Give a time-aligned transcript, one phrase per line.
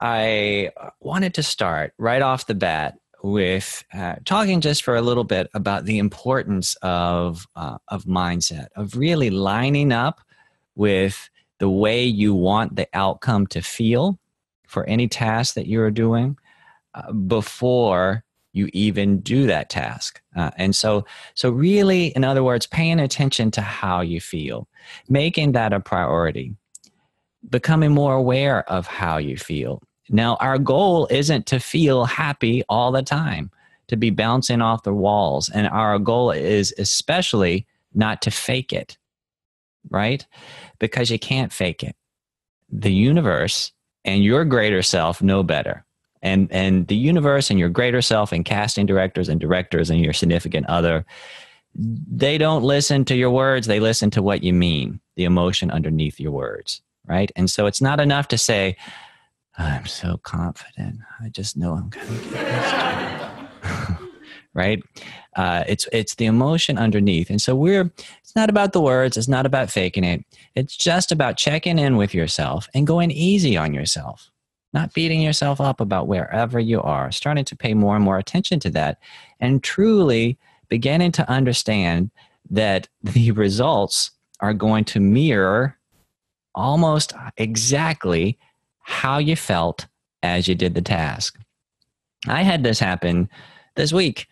[0.00, 0.70] I
[1.00, 5.48] wanted to start right off the bat with uh, talking just for a little bit
[5.54, 10.20] about the importance of uh, of mindset, of really lining up
[10.76, 14.18] with the way you want the outcome to feel
[14.66, 16.36] for any task that you're doing
[16.94, 20.20] uh, before you even do that task.
[20.36, 21.04] Uh, and so,
[21.34, 24.68] so really, in other words, paying attention to how you feel,
[25.08, 26.54] making that a priority,
[27.48, 29.82] becoming more aware of how you feel.
[30.10, 33.50] Now, our goal isn't to feel happy all the time,
[33.88, 35.48] to be bouncing off the walls.
[35.48, 38.96] And our goal is especially not to fake it,
[39.90, 40.26] right?
[40.78, 41.96] Because you can't fake it.
[42.70, 43.72] The universe
[44.04, 45.84] and your greater self know better
[46.22, 50.12] and and the universe and your greater self and casting directors and directors and your
[50.12, 51.04] significant other
[51.74, 56.18] they don't listen to your words they listen to what you mean the emotion underneath
[56.18, 58.76] your words right and so it's not enough to say
[59.58, 61.00] i'm so confident.
[61.20, 63.98] I just know i'm going to get this
[64.54, 64.82] right?
[65.36, 67.30] Uh, it's it's the emotion underneath.
[67.30, 69.16] And so we're it's not about the words.
[69.16, 70.24] It's not about faking it.
[70.54, 74.30] It's just about checking in with yourself and going easy on yourself.
[74.72, 78.60] Not beating yourself up about wherever you are, starting to pay more and more attention
[78.60, 78.98] to that,
[79.40, 82.10] and truly beginning to understand
[82.50, 85.76] that the results are going to mirror
[86.54, 88.38] almost exactly
[88.88, 89.86] how you felt
[90.22, 91.38] as you did the task.
[92.26, 93.28] I had this happen
[93.76, 94.26] this week.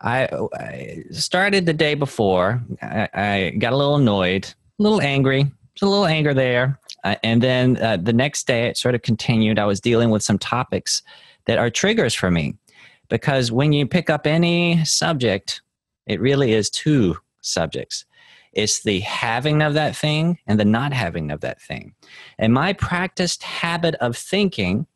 [0.00, 2.60] I, I started the day before.
[2.82, 5.44] I, I, got a little annoyed, a little angry.
[5.44, 6.80] There's a little anger there.
[7.04, 9.60] Uh, and then uh, the next day, it sort of continued.
[9.60, 11.02] I was dealing with some topics
[11.44, 12.56] that are triggers for me.
[13.08, 15.62] Because when you pick up any subject,
[16.06, 18.06] it really is two subjects
[18.52, 21.94] it's the having of that thing and the not having of that thing.
[22.38, 24.86] And my practiced habit of thinking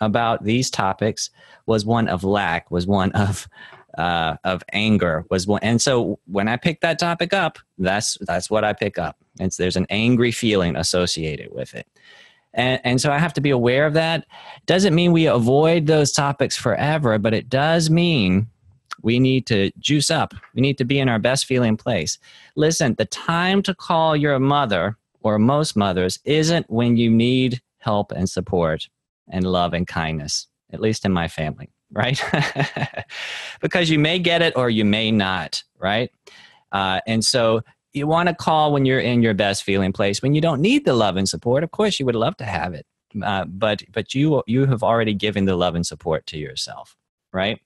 [0.00, 1.30] about these topics
[1.66, 3.48] was one of lack, was one of
[3.96, 8.48] uh, of anger was one and so when i pick that topic up that's that's
[8.48, 9.16] what i pick up.
[9.40, 11.86] So there's an angry feeling associated with it.
[12.54, 14.26] And, and so i have to be aware of that.
[14.66, 18.48] Doesn't mean we avoid those topics forever but it does mean
[19.02, 22.18] we need to juice up we need to be in our best feeling place
[22.56, 28.12] listen the time to call your mother or most mothers isn't when you need help
[28.12, 28.88] and support
[29.28, 32.22] and love and kindness at least in my family right?
[33.60, 36.10] because you may get it or you may not, right?
[36.70, 40.34] Uh, and so you want to call when you're in your best feeling place when
[40.34, 41.64] you don't need the love and support.
[41.64, 42.86] Of course, you would love to have it,
[43.22, 46.94] uh, but but you you have already given the love and support to yourself,
[47.32, 47.58] right?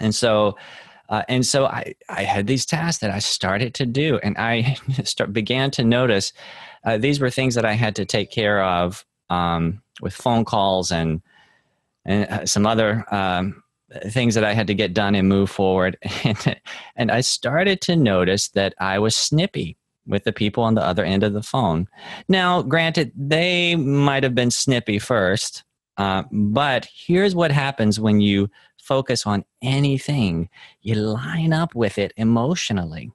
[0.00, 0.56] And so.
[1.10, 4.78] Uh, and so I, I had these tasks that I started to do, and I
[5.04, 6.32] start, began to notice
[6.84, 10.90] uh, these were things that I had to take care of um, with phone calls
[10.90, 11.20] and
[12.06, 13.62] and uh, some other um,
[14.08, 15.96] things that I had to get done and move forward.
[16.24, 16.60] And,
[16.96, 19.76] and I started to notice that I was snippy
[20.06, 21.88] with the people on the other end of the phone.
[22.28, 25.64] Now, granted, they might have been snippy first,
[25.96, 28.50] uh, but here's what happens when you
[28.84, 30.48] focus on anything
[30.82, 33.10] you line up with it emotionally.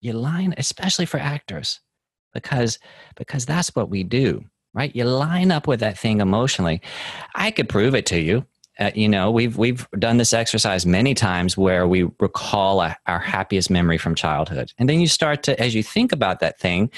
[0.00, 1.80] You line, especially for actors,
[2.32, 2.78] because
[3.16, 4.44] because that's what we do
[4.74, 4.94] right?
[4.94, 6.80] You line up with that thing emotionally.
[7.34, 8.46] I could prove it to you.
[8.78, 13.18] Uh, you know, we've we've done this exercise many times where we recall a, our
[13.18, 16.90] happiest memory from childhood, and then you start to, as you think about that thing,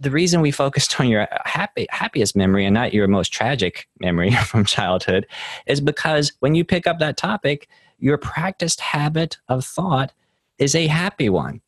[0.00, 4.30] the reason we focused on your happy, happiest memory and not your most tragic memory
[4.46, 5.26] from childhood
[5.66, 7.68] is because when you pick up that topic,
[7.98, 10.12] your practiced habit of thought
[10.58, 11.60] is a happy one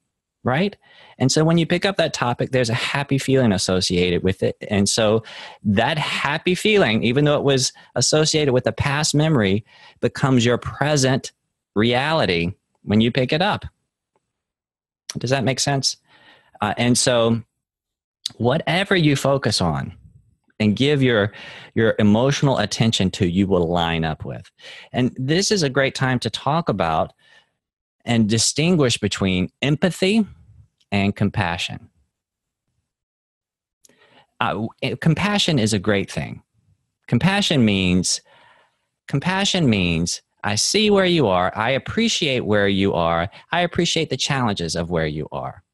[0.47, 0.77] right?
[1.19, 4.57] And so when you pick up that topic, there's a happy feeling associated with it.
[4.71, 5.25] And so
[5.65, 9.65] that happy feeling, even though it was associated with a past memory,
[10.01, 11.33] becomes your present
[11.75, 12.53] reality
[12.85, 13.65] when you pick it up.
[15.19, 15.97] Does that make sense?
[16.61, 17.43] Uh, and so
[18.39, 19.95] whatever you focus on,
[20.61, 21.33] and give your
[21.75, 24.51] your emotional attention to you will line up with
[24.93, 27.13] and this is a great time to talk about
[28.05, 30.27] and distinguish between empathy
[30.93, 31.91] and compassion.
[34.41, 34.67] uh,
[35.01, 36.43] compassion is a great thing.
[37.09, 38.21] Compassion means
[39.09, 41.53] compassion means I see where you are.
[41.57, 43.29] I appreciate where you are.
[43.53, 45.65] I appreciate the challenges of where you are.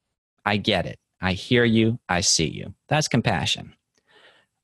[0.44, 0.98] I get it.
[1.22, 2.00] I hear you.
[2.08, 2.74] I see you.
[2.88, 3.74] That's compassion.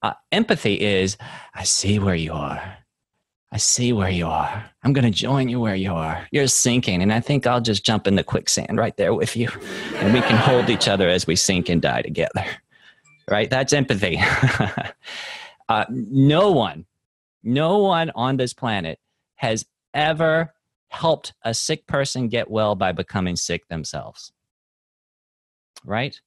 [0.02, 1.16] Uh, empathy is
[1.54, 2.78] I see where you are.
[3.50, 4.70] I see where you are.
[4.82, 6.26] I'm going to join you where you are.
[6.30, 9.48] You're sinking, and I think I'll just jump in the quicksand right there with you,
[9.94, 12.44] and we can hold each other as we sink and die together.
[13.30, 13.48] Right?
[13.48, 14.20] That's empathy.
[15.68, 16.84] uh, no one,
[17.42, 18.98] no one on this planet
[19.36, 19.64] has
[19.94, 20.52] ever
[20.88, 24.32] helped a sick person get well by becoming sick themselves.
[25.84, 26.20] Right?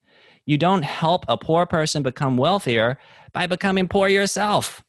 [0.45, 2.97] You don't help a poor person become wealthier
[3.33, 4.83] by becoming poor yourself.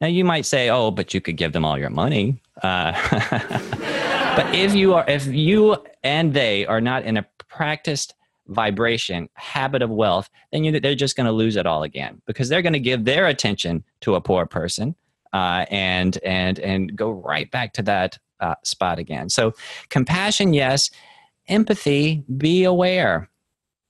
[0.00, 2.92] Now you might say, "Oh, but you could give them all your money." Uh,
[4.36, 8.14] but if you are, if you and they are not in a practiced
[8.46, 12.48] vibration habit of wealth, then you, they're just going to lose it all again because
[12.48, 14.94] they're going to give their attention to a poor person
[15.32, 19.28] uh, and and and go right back to that uh, spot again.
[19.28, 19.52] So
[19.88, 20.90] compassion, yes.
[21.50, 23.28] Empathy, be aware.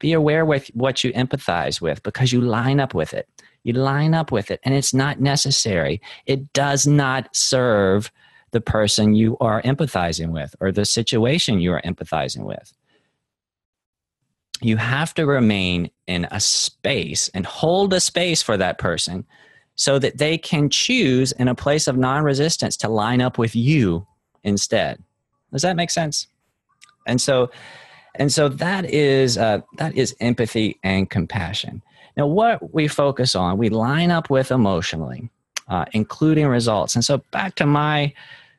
[0.01, 3.29] Be aware with what you empathize with because you line up with it.
[3.63, 6.01] You line up with it, and it's not necessary.
[6.25, 8.11] It does not serve
[8.53, 12.73] the person you are empathizing with or the situation you are empathizing with.
[14.63, 19.27] You have to remain in a space and hold a space for that person
[19.75, 23.55] so that they can choose in a place of non resistance to line up with
[23.55, 24.07] you
[24.43, 25.03] instead.
[25.53, 26.27] Does that make sense?
[27.07, 27.51] And so,
[28.15, 31.83] and so that is uh, that is empathy and compassion.
[32.17, 35.31] Now, what we focus on, we line up with emotionally,
[35.69, 36.95] uh, including results.
[36.95, 38.13] And so back to my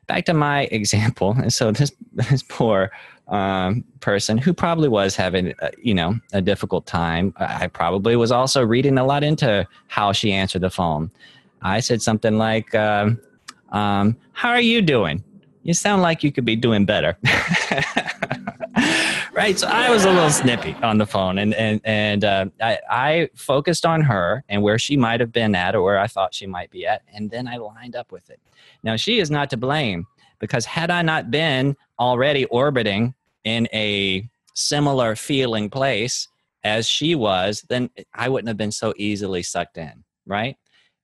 [0.06, 1.32] back to my example.
[1.32, 2.90] And so this this poor
[3.28, 7.34] um, person who probably was having uh, you know a difficult time.
[7.38, 11.10] I probably was also reading a lot into how she answered the phone.
[11.62, 13.20] I said something like, um,
[13.70, 15.22] um, "How are you doing?
[15.62, 17.16] You sound like you could be doing better."
[19.32, 19.58] right?
[19.58, 23.28] So I was a little snippy on the phone, and and and uh, I, I
[23.34, 26.46] focused on her and where she might have been at, or where I thought she
[26.46, 28.40] might be at, and then I lined up with it.
[28.82, 30.06] Now she is not to blame
[30.38, 36.28] because had I not been already orbiting in a similar feeling place
[36.64, 40.56] as she was, then I wouldn't have been so easily sucked in, right?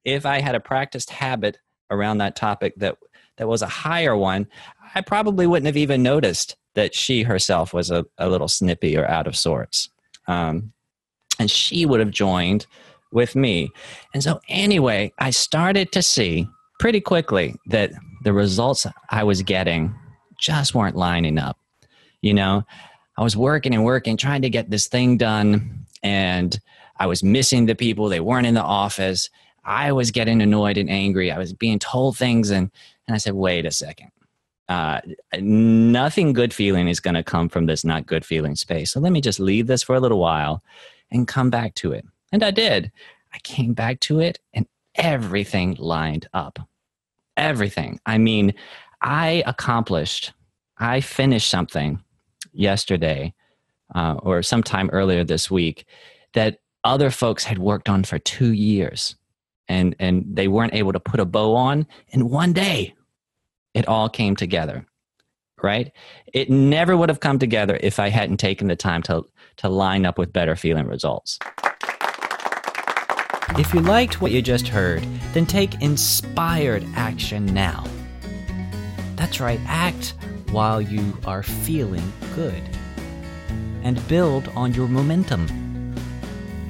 [0.04, 1.58] If I had a practiced habit
[1.90, 2.96] around that topic that
[3.38, 4.46] that was a higher one,
[4.94, 9.06] I probably wouldn't have even noticed that she herself was a, a little snippy or
[9.06, 9.88] out of sorts.
[10.26, 10.72] Um,
[11.38, 12.66] and she would have joined
[13.12, 13.70] with me.
[14.12, 16.46] And so, anyway, I started to see
[16.78, 17.92] pretty quickly that
[18.24, 19.94] the results I was getting
[20.38, 21.58] just weren't lining up.
[22.20, 22.64] You know,
[23.16, 26.58] I was working and working, trying to get this thing done, and
[26.98, 28.08] I was missing the people.
[28.08, 29.30] They weren't in the office.
[29.68, 31.30] I was getting annoyed and angry.
[31.30, 32.70] I was being told things, and,
[33.06, 34.10] and I said, wait a second
[34.68, 35.00] uh,
[35.38, 38.92] nothing good feeling is going to come from this not good feeling space.
[38.92, 40.62] So let me just leave this for a little while
[41.10, 42.04] and come back to it.
[42.32, 42.92] And I did.
[43.32, 46.58] I came back to it and everything lined up.
[47.36, 47.98] Everything.
[48.04, 48.54] I mean,
[49.00, 50.32] I accomplished,
[50.76, 52.02] I finished something
[52.52, 53.32] yesterday
[53.94, 55.86] uh, or sometime earlier this week
[56.34, 59.14] that other folks had worked on for two years
[59.68, 62.94] and, and they weren't able to put a bow on in one day
[63.74, 64.86] it all came together
[65.62, 65.92] right?
[66.32, 69.24] It never would have come together if i hadn't taken the time to
[69.56, 71.38] to line up with better feeling results.
[73.58, 77.84] If you liked what you just heard then take inspired action now.
[79.16, 80.14] That's right act
[80.50, 82.62] while you are feeling good.
[83.82, 85.67] And build on your momentum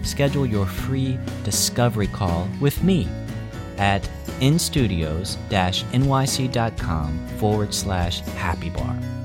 [0.02, 3.08] schedule your free discovery call with me
[3.78, 4.02] at
[4.40, 9.17] instudios-nyc.com forward slash happy bar.